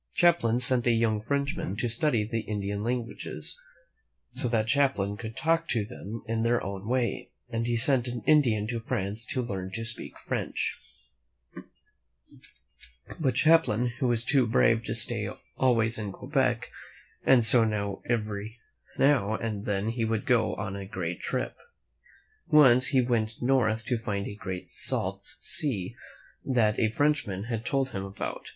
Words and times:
Champlain 0.15 0.59
sent 0.59 0.87
a 0.87 0.91
young 0.91 1.21
Frenchman 1.21 1.75
to 1.75 1.87
study 1.87 2.23
the 2.27 2.39
Indian 2.39 2.81
lan 2.81 3.03
guages, 3.05 3.53
so 4.31 4.47
that 4.47 4.67
Champlain 4.67 5.15
could 5.15 5.35
talk 5.37 5.67
to 5.67 5.85
them 5.85 6.23
in 6.25 6.41
their 6.41 6.59
own 6.63 6.87
way, 6.87 7.29
and 7.49 7.67
he 7.67 7.77
sent 7.77 8.07
an 8.07 8.23
Indian 8.25 8.65
to 8.65 8.79
France 8.79 9.23
to 9.27 9.43
learn 9.43 9.69
to 9.75 9.85
speak 9.85 10.17
French. 10.17 10.75
136 13.19 13.21
THE 13.21 13.27
FATHER 13.27 13.31
OF 13.31 13.41
NEW 13.43 13.89
FRANCE 13.93 13.93
wm 13.93 13.93
'^:^ 13.93 13.93
But 13.93 13.93
Champlain 13.99 14.09
was 14.09 14.23
too 14.23 14.47
brave 14.47 14.83
to 14.85 14.95
stay 14.95 15.29
always 15.55 15.99
in 15.99 16.11
Quebec, 16.11 16.71
and 17.23 17.45
so 17.45 18.01
every 18.09 18.57
now 18.97 19.35
and 19.35 19.65
then 19.65 19.89
he 19.89 20.03
would 20.03 20.25
go 20.25 20.55
on 20.55 20.75
a 20.75 20.87
great 20.87 21.19
trip. 21.21 21.55
Once 22.47 22.87
he 22.87 23.01
went 23.01 23.39
north 23.39 23.85
to 23.85 23.99
find 23.99 24.25
a 24.25 24.33
great 24.33 24.71
salt 24.71 25.21
sea 25.39 25.95
that 26.43 26.79
a 26.79 26.89
Frenchman 26.89 27.43
had 27.43 27.63
told 27.63 27.89
him 27.89 28.03
about. 28.03 28.47